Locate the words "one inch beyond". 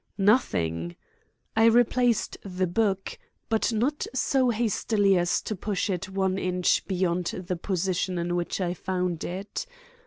6.09-7.25